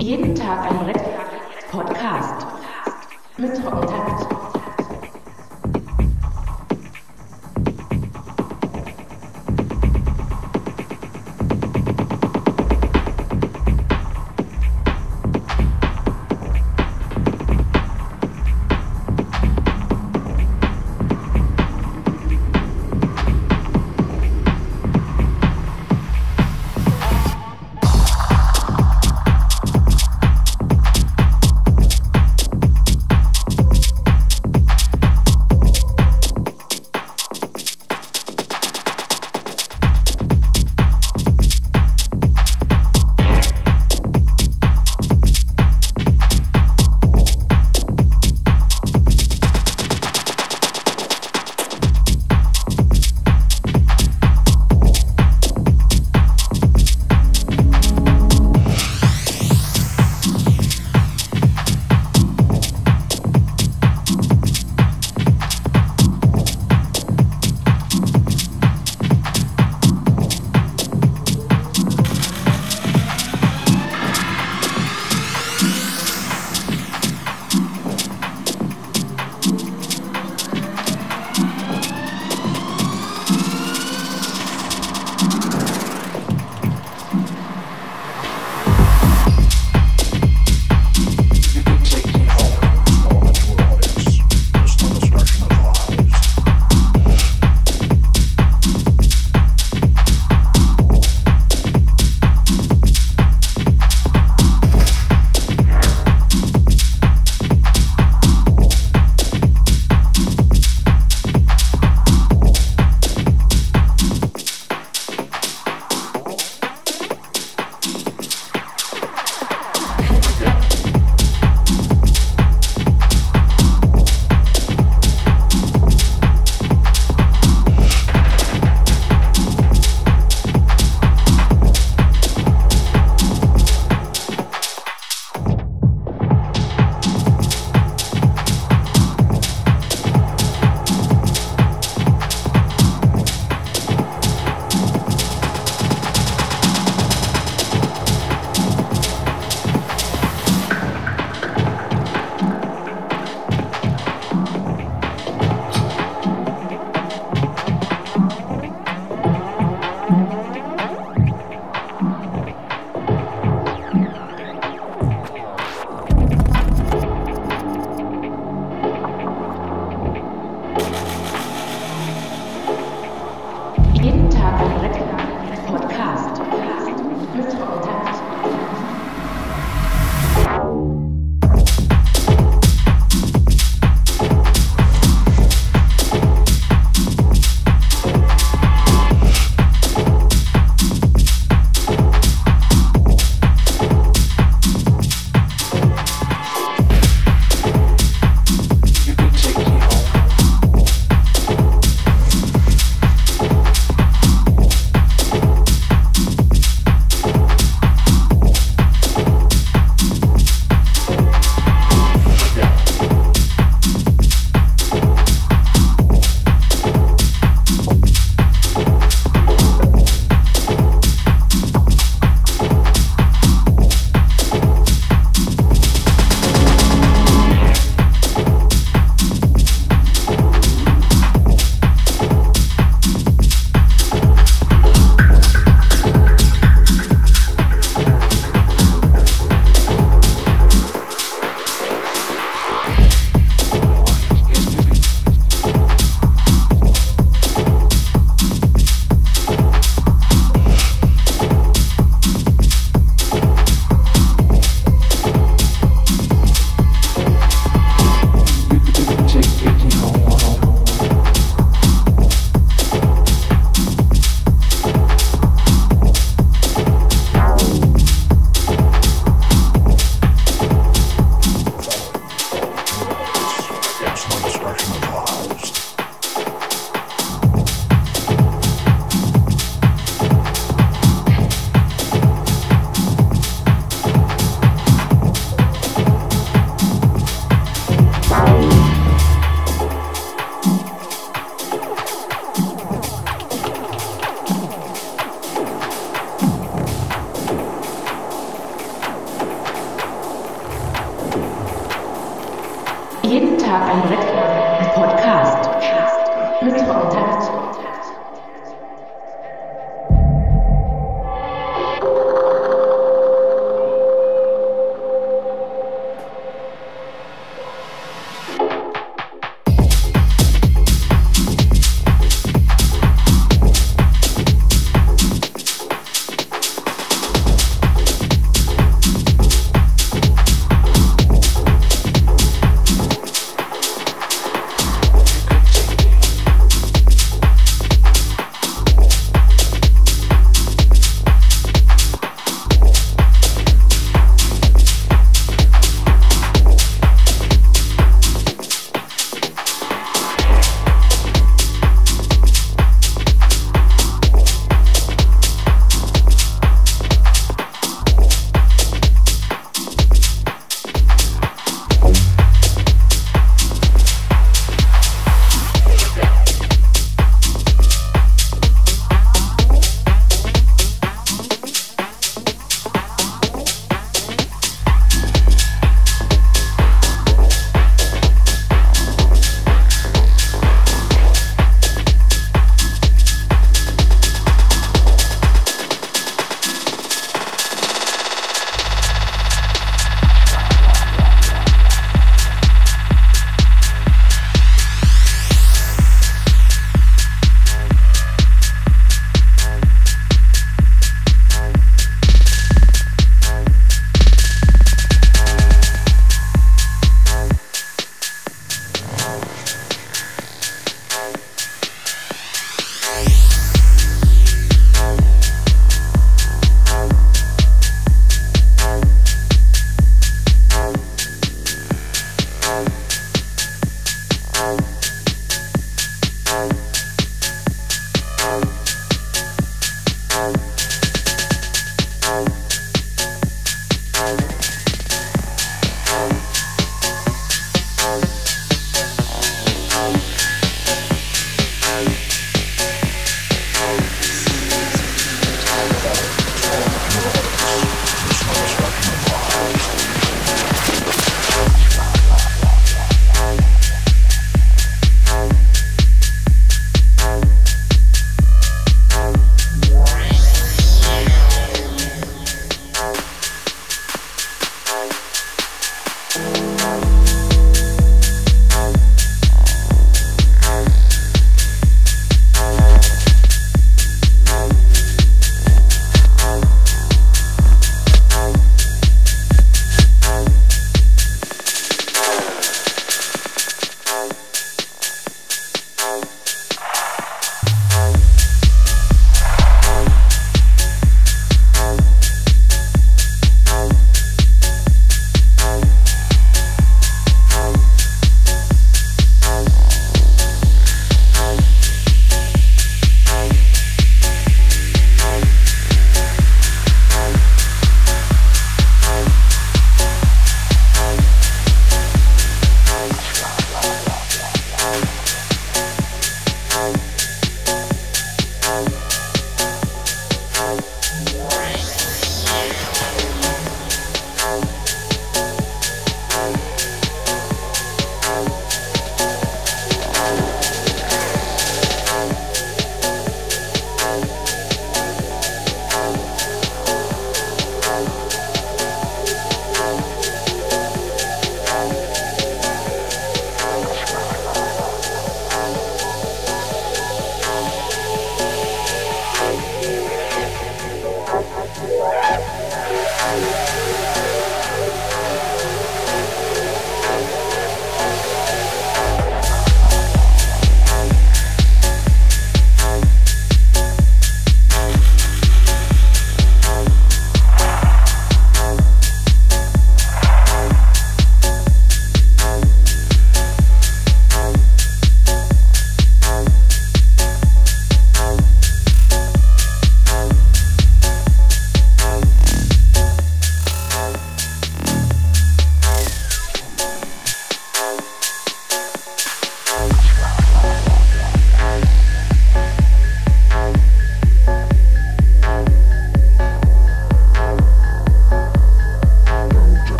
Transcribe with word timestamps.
Jeden 0.00 0.34
Tag 0.34 0.62
ein 0.70 0.78
Brett 0.78 1.02
Podcast 1.70 2.46
mit 3.36 3.52
Kontakt. 3.62 4.29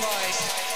life. 0.00 0.67